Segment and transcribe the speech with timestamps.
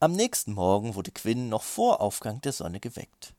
[0.00, 3.34] Am nächsten Morgen wurde Quinn noch vor Aufgang der Sonne geweckt.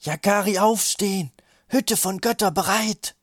[0.00, 1.32] Jakari aufstehen!
[1.68, 3.14] Hütte von Götter bereit!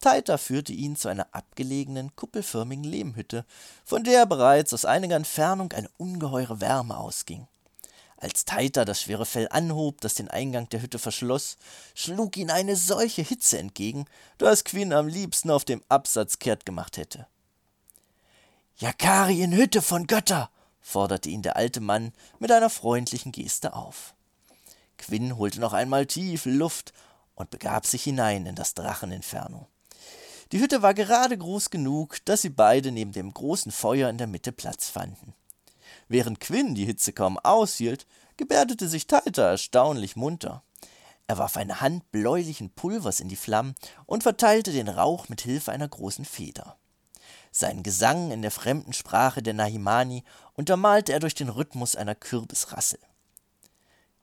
[0.00, 3.46] Taita führte ihn zu einer abgelegenen, kuppelförmigen Lehmhütte,
[3.84, 7.46] von der bereits aus einiger Entfernung eine ungeheure Wärme ausging.
[8.16, 11.56] Als Taita das schwere Fell anhob, das den Eingang der Hütte verschloss,
[11.94, 14.06] schlug ihn eine solche Hitze entgegen,
[14.38, 17.28] dass Quinn am liebsten auf dem Absatz kehrt gemacht hätte.
[18.78, 20.50] Jakari in Hütte von Götter,
[20.82, 24.14] forderte ihn der alte Mann mit einer freundlichen Geste auf.
[24.98, 26.92] Quinn holte noch einmal tief Luft
[27.34, 29.68] und begab sich hinein in das Dracheninferno.
[30.52, 34.26] Die Hütte war gerade groß genug, dass sie beide neben dem großen Feuer in der
[34.26, 35.32] Mitte Platz fanden.
[36.08, 40.62] Während Quinn die Hitze kaum aushielt, gebärdete sich Taita erstaunlich munter.
[41.26, 43.74] Er warf eine Hand bläulichen Pulvers in die Flammen
[44.04, 46.76] und verteilte den Rauch mit Hilfe einer großen Feder.
[47.50, 50.24] Sein Gesang in der fremden Sprache der Nahimani
[50.54, 52.98] untermalte er durch den Rhythmus einer Kürbisrassel.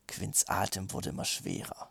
[0.08, 1.90] Quinns Atem wurde immer schwerer.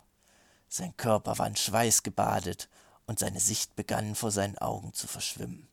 [0.67, 2.69] Sein Körper war in Schweiß gebadet
[3.07, 5.67] und seine Sicht begann vor seinen Augen zu verschwimmen.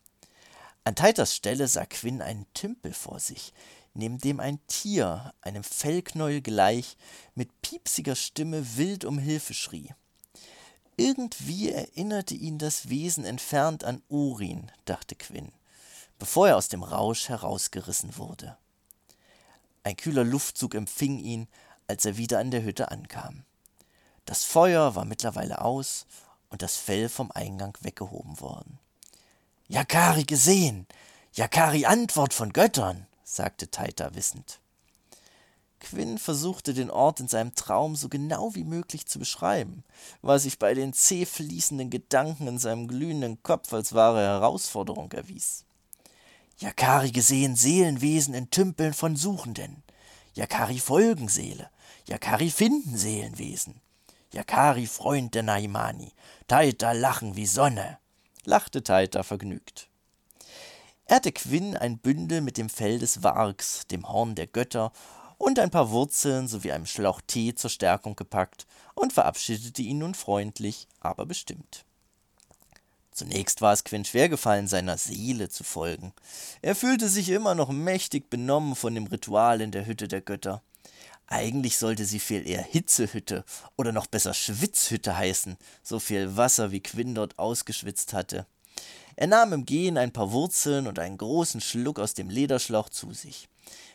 [0.84, 3.52] An Taitas Stelle sah Quinn einen Tümpel vor sich,
[3.94, 6.96] neben dem ein Tier, einem Fellknäuel gleich,
[7.34, 9.92] mit piepsiger Stimme wild um Hilfe schrie.
[10.96, 15.52] Irgendwie erinnerte ihn das Wesen entfernt an Urin, dachte Quinn,
[16.18, 18.56] bevor er aus dem Rausch herausgerissen wurde.
[19.82, 21.48] Ein kühler Luftzug empfing ihn,
[21.86, 23.44] als er wieder an der Hütte ankam.
[24.24, 26.06] Das Feuer war mittlerweile aus
[26.50, 28.78] und das Fell vom Eingang weggehoben worden.
[29.68, 30.86] Jakari gesehen!
[31.32, 33.06] Jakari Antwort von Göttern!
[33.24, 34.60] sagte Taita wissend.
[35.80, 39.84] Quinn versuchte den Ort in seinem Traum so genau wie möglich zu beschreiben,
[40.22, 45.65] was sich bei den zäh fließenden Gedanken in seinem glühenden Kopf als wahre Herausforderung erwies.
[46.58, 49.82] Jakari gesehen Seelenwesen in Tümpeln von Suchenden.
[50.32, 51.68] Jakari Folgenseele.
[52.06, 53.82] Jakari finden Seelenwesen.
[54.32, 56.12] Yakari Freund der Naimani.
[56.48, 57.98] Taita lachen wie Sonne,
[58.44, 59.88] lachte Taita vergnügt.
[61.04, 64.92] Er hatte Quinn ein Bündel mit dem Fell des Wargs, dem Horn der Götter,
[65.38, 70.14] und ein paar Wurzeln sowie einem Schlauch Tee zur Stärkung gepackt und verabschiedete ihn nun
[70.14, 71.84] freundlich, aber bestimmt.
[73.16, 76.12] Zunächst war es Quinn schwer gefallen, seiner Seele zu folgen.
[76.60, 80.62] Er fühlte sich immer noch mächtig benommen von dem Ritual in der Hütte der Götter.
[81.26, 86.82] Eigentlich sollte sie viel eher Hitzehütte oder noch besser Schwitzhütte heißen, so viel Wasser wie
[86.82, 88.44] Quinn dort ausgeschwitzt hatte.
[89.16, 93.14] Er nahm im Gehen ein paar Wurzeln und einen großen Schluck aus dem Lederschlauch zu
[93.14, 93.48] sich.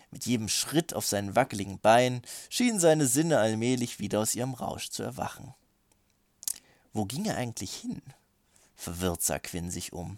[0.09, 4.89] Mit jedem Schritt auf seinen wackeligen Beinen schienen seine Sinne allmählich wieder aus ihrem Rausch
[4.89, 5.53] zu erwachen.
[6.91, 8.01] Wo ging er eigentlich hin?
[8.81, 10.18] Verwirrt sah Quinn sich um.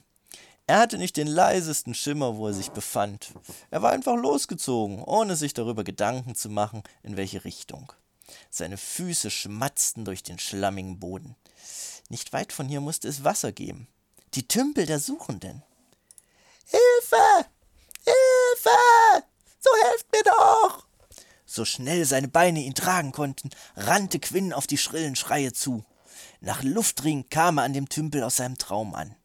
[0.67, 3.33] Er hatte nicht den leisesten Schimmer, wo er sich befand.
[3.71, 7.91] Er war einfach losgezogen, ohne sich darüber Gedanken zu machen, in welche Richtung.
[8.49, 11.35] Seine Füße schmatzten durch den schlammigen Boden.
[12.07, 13.89] Nicht weit von hier musste es Wasser geben.
[14.33, 15.61] Die Tümpel der Suchenden.
[16.65, 17.49] Hilfe!
[18.05, 19.25] Hilfe!
[19.59, 20.87] So helft mir doch!
[21.45, 25.83] So schnell seine Beine ihn tragen konnten, rannte Quinn auf die schrillen Schreie zu.
[26.45, 29.15] Nach Luftring kam er an dem Tümpel aus seinem Traum an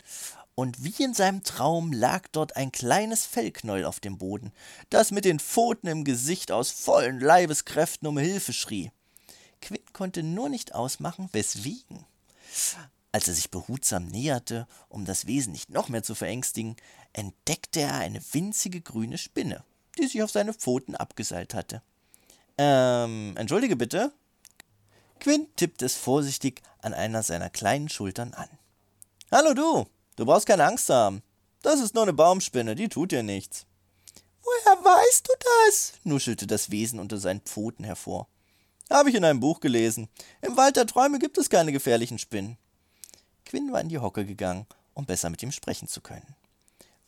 [0.54, 4.52] und wie in seinem Traum lag dort ein kleines Fellknäuel auf dem Boden,
[4.88, 8.92] das mit den Pfoten im Gesicht aus vollen Leibeskräften um Hilfe schrie.
[9.60, 12.04] Quinn konnte nur nicht ausmachen, weswegen.
[13.10, 16.76] Als er sich behutsam näherte, um das Wesen nicht noch mehr zu verängstigen,
[17.12, 19.64] entdeckte er eine winzige grüne Spinne,
[19.98, 21.82] die sich auf seine Pfoten abgeseilt hatte.
[22.58, 24.12] Ähm, entschuldige bitte?
[25.18, 28.48] Quinn tippte es vorsichtig an einer seiner kleinen Schultern an.
[29.30, 29.86] Hallo du,
[30.18, 31.22] Du brauchst keine Angst haben.
[31.62, 33.66] Das ist nur eine Baumspinne, die tut dir nichts.
[34.42, 35.92] Woher weißt du das?
[36.02, 38.26] nuschelte das Wesen unter seinen Pfoten hervor.
[38.90, 40.08] Habe ich in einem Buch gelesen.
[40.42, 42.58] Im Wald der Träume gibt es keine gefährlichen Spinnen.
[43.44, 46.34] Quinn war in die Hocke gegangen, um besser mit ihm sprechen zu können.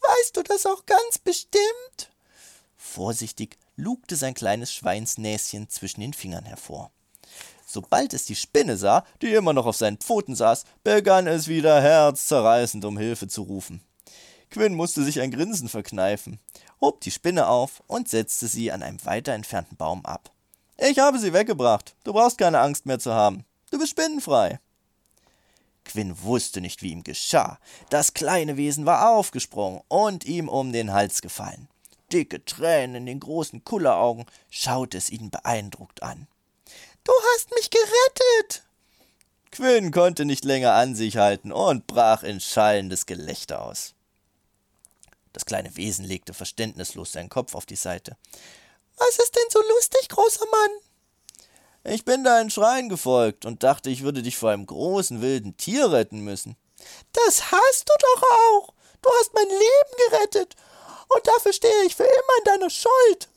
[0.01, 2.13] Weißt du das auch ganz bestimmt?
[2.77, 6.93] Vorsichtig lugte sein kleines Schweinsnäschen zwischen den Fingern hervor.
[7.73, 11.81] Sobald es die Spinne sah, die immer noch auf seinen Pfoten saß, begann es wieder
[11.81, 13.81] herzzerreißend um Hilfe zu rufen.
[14.51, 16.41] Quinn musste sich ein Grinsen verkneifen,
[16.81, 20.33] hob die Spinne auf und setzte sie an einem weiter entfernten Baum ab.
[20.79, 21.95] Ich habe sie weggebracht.
[22.03, 23.45] Du brauchst keine Angst mehr zu haben.
[23.71, 24.59] Du bist spinnenfrei.
[25.85, 27.61] Quinn wusste nicht, wie ihm geschah.
[27.89, 31.69] Das kleine Wesen war aufgesprungen und ihm um den Hals gefallen.
[32.13, 36.27] Dicke Tränen in den großen Kulleraugen schaute es ihn beeindruckt an.
[37.05, 38.63] Du hast mich gerettet!
[39.51, 43.95] Quinn konnte nicht länger an sich halten und brach in schallendes Gelächter aus.
[45.33, 48.17] Das kleine Wesen legte verständnislos seinen Kopf auf die Seite.
[48.97, 51.93] Was ist denn so lustig, großer Mann?
[51.95, 55.91] Ich bin deinen Schrein gefolgt und dachte, ich würde dich vor einem großen wilden Tier
[55.91, 56.57] retten müssen.
[57.13, 58.75] Das hast du doch auch.
[59.01, 60.57] Du hast mein Leben gerettet.
[61.09, 63.30] Und dafür stehe ich für immer in deiner Schuld.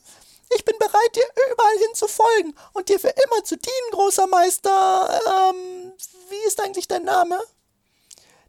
[0.54, 4.26] Ich bin bereit, dir überall hin zu folgen und dir für immer zu dienen, großer
[4.26, 5.20] Meister.
[5.50, 5.92] Ähm,
[6.30, 7.40] wie ist eigentlich dein Name?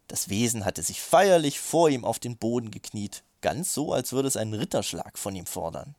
[0.07, 4.27] Das Wesen hatte sich feierlich vor ihm auf den Boden gekniet, ganz so, als würde
[4.27, 5.95] es einen Ritterschlag von ihm fordern.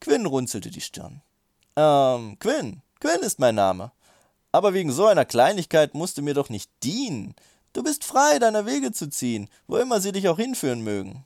[0.00, 1.20] Quinn runzelte die Stirn.
[1.76, 3.92] Ähm, Quinn, Quinn ist mein Name.
[4.52, 7.34] Aber wegen so einer Kleinigkeit musst du mir doch nicht dienen.
[7.72, 11.24] Du bist frei, deiner Wege zu ziehen, wo immer sie dich auch hinführen mögen.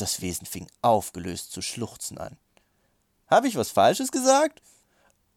[0.00, 2.38] Das Wesen fing aufgelöst zu schluchzen an.
[3.26, 4.62] Habe ich was Falsches gesagt?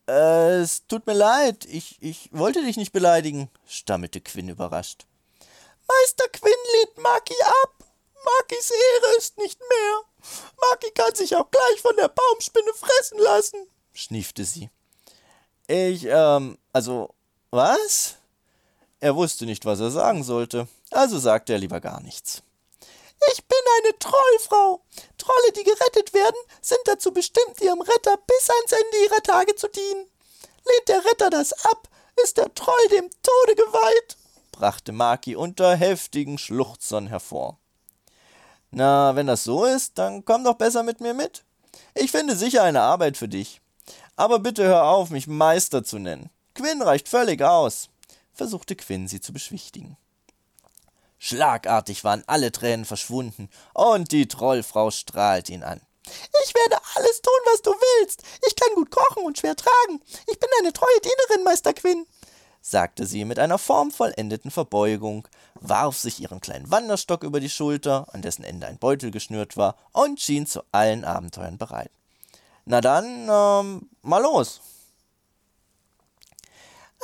[0.07, 5.05] Äh, es tut mir leid, ich, ich wollte dich nicht beleidigen, stammelte Quinn überrascht.
[5.85, 7.87] Meister Quinn lehnt Maki ab.
[8.23, 10.01] Makis Ehre ist nicht mehr.
[10.69, 14.69] Maki kann sich auch gleich von der Baumspinne fressen lassen, schniefte sie.
[15.67, 17.13] Ich, ähm, also,
[17.51, 18.15] was?
[19.01, 22.43] Er wusste nicht, was er sagen sollte, also sagte er lieber gar nichts.
[23.31, 24.83] Ich bin eine Trollfrau.
[25.17, 29.67] Trolle, die gerettet werden, sind dazu bestimmt, ihrem Retter bis ans Ende ihrer Tage zu
[29.69, 30.07] dienen.
[30.65, 31.87] Lehnt der Retter das ab,
[32.23, 34.17] ist der Troll dem Tode geweiht,
[34.51, 37.57] brachte Maki unter heftigen Schluchzern hervor.
[38.71, 41.43] Na, wenn das so ist, dann komm doch besser mit mir mit.
[41.95, 43.61] Ich finde sicher eine Arbeit für dich.
[44.15, 46.29] Aber bitte hör auf, mich Meister zu nennen.
[46.53, 47.89] Quinn reicht völlig aus
[48.33, 49.97] versuchte Quinn sie zu beschwichtigen.
[51.25, 55.79] Schlagartig waren alle Tränen verschwunden, und die Trollfrau strahlte ihn an.
[56.43, 58.23] Ich werde alles tun, was du willst.
[58.45, 60.01] Ich kann gut kochen und schwer tragen.
[60.27, 62.05] Ich bin eine treue Dienerin, Meister Quinn,
[62.59, 68.21] sagte sie mit einer formvollendeten Verbeugung, warf sich ihren kleinen Wanderstock über die Schulter, an
[68.21, 71.91] dessen Ende ein Beutel geschnürt war, und schien zu allen Abenteuern bereit.
[72.65, 74.59] Na dann, ähm, mal los.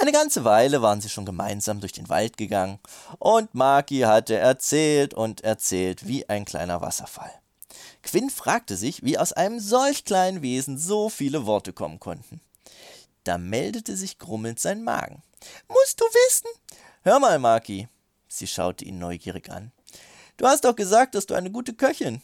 [0.02, 2.80] Eine ganze Weile waren sie schon gemeinsam durch den Wald gegangen,
[3.18, 7.32] und Maki hatte erzählt und erzählt wie ein kleiner Wasserfall.
[8.02, 12.40] Quinn fragte sich, wie aus einem solch kleinen Wesen so viele Worte kommen konnten.
[13.26, 15.22] Da meldete sich grummelnd sein Magen.
[15.68, 16.48] Musst du wissen?
[17.04, 17.90] Hör mal, Maki.
[18.30, 19.74] Sie schaute ihn neugierig an.
[20.38, 22.22] Du hast doch gesagt, dass du eine gute Köchin.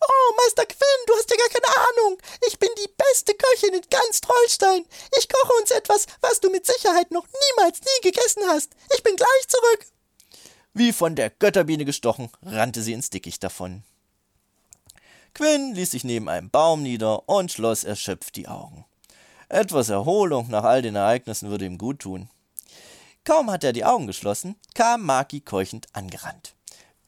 [0.00, 2.18] Oh, Meister Quinn, du hast ja gar keine Ahnung.
[2.48, 4.86] Ich bin die beste Köchin in ganz Trollstein.
[5.18, 8.72] Ich koche uns etwas, was du mit Sicherheit noch niemals nie gegessen hast.
[8.94, 9.86] Ich bin gleich zurück.
[10.74, 13.84] Wie von der Götterbiene gestochen, rannte sie ins Dickicht davon.
[15.34, 18.84] Quinn ließ sich neben einem Baum nieder und schloss erschöpft die Augen.
[19.48, 22.30] Etwas Erholung nach all den Ereignissen würde ihm gut tun.
[23.24, 26.54] Kaum hatte er die Augen geschlossen, kam Maki keuchend angerannt.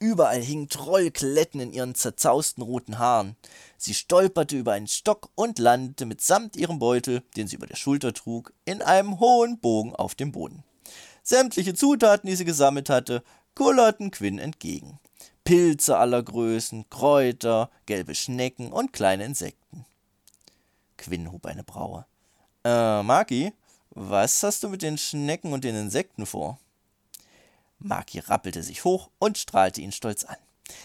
[0.05, 3.37] Überall hingen Trollkletten in ihren zerzausten roten Haaren.
[3.79, 8.13] Sie stolperte über einen Stock und landete mitsamt ihrem Beutel, den sie über der Schulter
[8.13, 10.63] trug, in einem hohen Bogen auf dem Boden.
[11.23, 13.25] Sämtliche Zutaten, die sie gesammelt hatte,
[13.55, 14.99] kullerten Quinn entgegen.
[15.43, 19.87] Pilze aller Größen, Kräuter, gelbe Schnecken und kleine Insekten.
[20.99, 22.05] Quinn hob eine Braue.
[22.63, 23.55] Äh, Maki,
[23.89, 26.59] was hast du mit den Schnecken und den Insekten vor?
[27.79, 30.37] Maki rappelte sich hoch und strahlte ihn stolz an.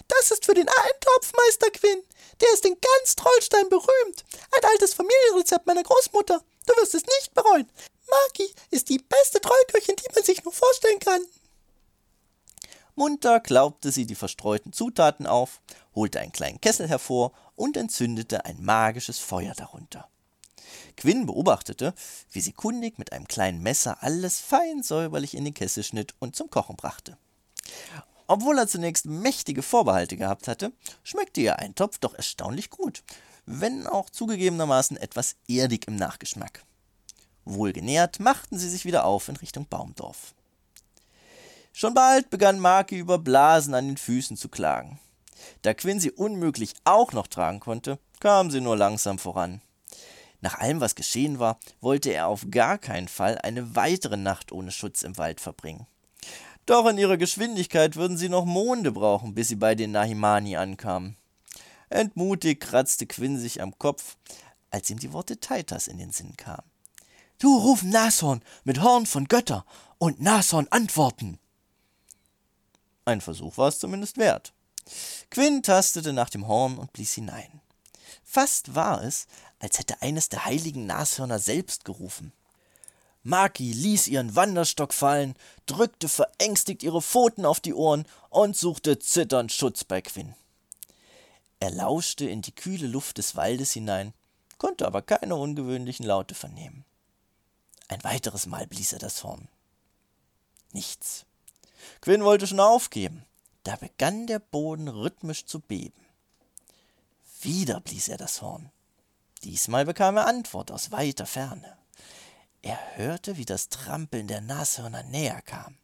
[0.07, 2.03] Das ist für den Eintopf, Meister Quinn.
[2.41, 4.25] Der ist in ganz Trollstein berühmt.
[4.56, 6.41] Ein altes Familienrezept meiner Großmutter.
[6.65, 7.69] Du wirst es nicht bereuen.
[8.10, 11.22] Maki ist die beste Trollköchin, die man sich nur vorstellen kann.
[12.96, 15.62] Munter klaubte sie die verstreuten Zutaten auf,
[15.96, 20.10] holte einen kleinen Kessel hervor und entzündete ein magisches Feuer darunter.
[20.97, 21.93] Quinn beobachtete,
[22.31, 26.35] wie sie kundig mit einem kleinen Messer alles fein säuberlich in den Kessel schnitt und
[26.35, 27.17] zum Kochen brachte.
[28.27, 30.71] Obwohl er zunächst mächtige Vorbehalte gehabt hatte,
[31.03, 33.03] schmeckte ihr Eintopf doch erstaunlich gut,
[33.45, 36.63] wenn auch zugegebenermaßen etwas erdig im Nachgeschmack.
[37.45, 40.35] Wohlgenährt machten sie sich wieder auf in Richtung Baumdorf.
[41.73, 44.99] Schon bald begann Maki über Blasen an den Füßen zu klagen.
[45.61, 49.61] Da Quinn sie unmöglich auch noch tragen konnte, kam sie nur langsam voran.
[50.41, 54.72] Nach allem, was geschehen war, wollte er auf gar keinen Fall eine weitere Nacht ohne
[54.72, 55.86] Schutz im Wald verbringen.
[56.65, 61.17] Doch in ihrer Geschwindigkeit würden sie noch Monde brauchen, bis sie bei den Nahimani ankamen.
[61.89, 64.17] Entmutigt kratzte Quinn sich am Kopf,
[64.69, 66.69] als ihm die Worte Taitas in den Sinn kamen.
[67.39, 69.65] Du ruf Nashorn mit Horn von Götter
[69.98, 71.39] und Nashorn antworten.
[73.05, 74.53] Ein Versuch war es zumindest wert.
[75.31, 77.62] Quinn tastete nach dem Horn und blies hinein.
[78.31, 79.25] Fast war es,
[79.57, 82.31] als hätte eines der heiligen Nashörner selbst gerufen.
[83.24, 85.33] Maki ließ ihren Wanderstock fallen,
[85.65, 90.36] drückte verängstigt ihre Pfoten auf die Ohren und suchte zitternd Schutz bei Quinn.
[91.59, 94.13] Er lauschte in die kühle Luft des Waldes hinein,
[94.59, 96.86] konnte aber keine ungewöhnlichen Laute vernehmen.
[97.88, 99.48] Ein weiteres Mal blies er das Horn.
[100.71, 101.25] Nichts.
[102.00, 103.25] Quinn wollte schon aufgeben.
[103.63, 106.00] Da begann der Boden rhythmisch zu beben.
[107.41, 108.72] Wieder blies er das Horn.
[109.43, 111.77] Diesmal bekam er Antwort aus weiter Ferne.
[112.62, 115.77] Er hörte, wie das Trampeln der Nashörner näher kam.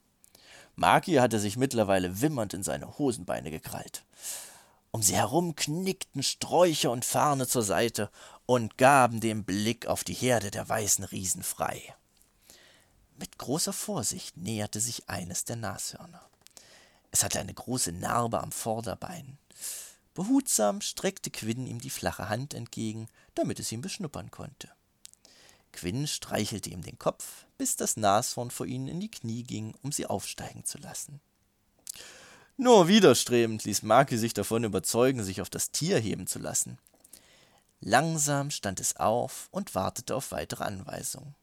[0.75, 4.03] Maki hatte sich mittlerweile wimmernd in seine Hosenbeine gekrallt.
[4.91, 8.09] Um sie herum knickten Sträucher und Farne zur Seite
[8.45, 11.81] und gaben den Blick auf die Herde der weißen Riesen frei.
[13.17, 16.21] Mit großer Vorsicht näherte sich eines der Nashörner.
[17.11, 19.37] Es hatte eine große Narbe am Vorderbein.
[20.15, 24.69] Behutsam streckte Quinn ihm die flache Hand entgegen, damit es ihn beschnuppern konnte.
[25.73, 29.91] Quinn streichelte ihm den Kopf, bis das Nashorn vor ihnen in die Knie ging, um
[29.91, 31.19] sie aufsteigen zu lassen.
[32.55, 36.79] Nur widerstrebend ließ Maki sich davon überzeugen, sich auf das Tier heben zu lassen.
[37.81, 41.35] Langsam stand es auf und wartete auf weitere Anweisungen.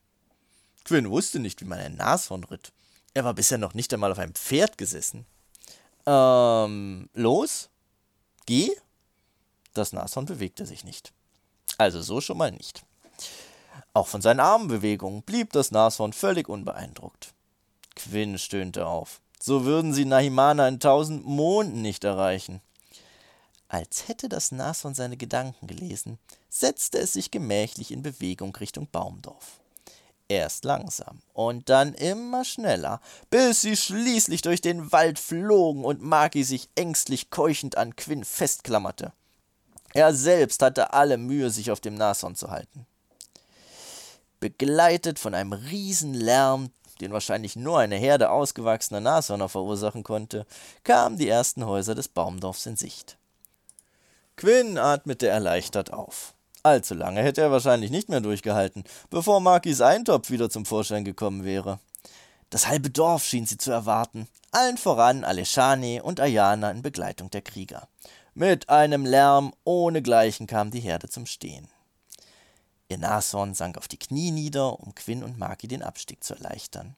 [0.84, 2.72] Quinn wusste nicht, wie man ein Nashorn ritt.
[3.12, 5.26] Er war bisher noch nicht einmal auf einem Pferd gesessen.
[6.06, 7.68] Ähm, los?
[8.46, 8.70] Geh?
[9.74, 11.12] Das Nashorn bewegte sich nicht.
[11.78, 12.84] Also so schon mal nicht.
[13.94, 17.34] Auch von seinen Armbewegungen blieb das Nashorn völlig unbeeindruckt.
[17.94, 19.20] Quinn stöhnte auf.
[19.40, 22.60] So würden sie Nahimana in tausend Monden nicht erreichen.
[23.68, 26.18] Als hätte das Nashorn seine Gedanken gelesen,
[26.48, 29.61] setzte es sich gemächlich in Bewegung Richtung Baumdorf.
[30.32, 36.42] Erst langsam und dann immer schneller, bis sie schließlich durch den Wald flogen und Maki
[36.42, 39.12] sich ängstlich keuchend an Quinn festklammerte.
[39.92, 42.86] Er selbst hatte alle Mühe, sich auf dem Nashorn zu halten.
[44.40, 46.70] Begleitet von einem Riesenlärm,
[47.02, 50.46] den wahrscheinlich nur eine Herde ausgewachsener Nashörner verursachen konnte,
[50.82, 53.18] kamen die ersten Häuser des Baumdorfs in Sicht.
[54.36, 56.32] Quinn atmete erleichtert auf.
[56.64, 61.44] Allzu lange hätte er wahrscheinlich nicht mehr durchgehalten, bevor Markis Eintopf wieder zum Vorschein gekommen
[61.44, 61.80] wäre.
[62.50, 67.42] Das halbe Dorf schien sie zu erwarten, allen voran Aleshane und Ayana in Begleitung der
[67.42, 67.88] Krieger.
[68.34, 71.68] Mit einem Lärm ohnegleichen kam die Herde zum Stehen.
[72.88, 76.94] Ihr Nashorn sank auf die Knie nieder, um Quinn und Maki den Abstieg zu erleichtern.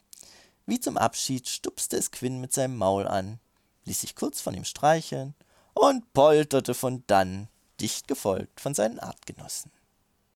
[0.67, 3.39] Wie zum Abschied stupste es Quinn mit seinem Maul an,
[3.85, 5.35] ließ sich kurz von ihm streicheln
[5.73, 7.49] und polterte von dann,
[7.85, 9.71] dicht gefolgt von seinen Artgenossen.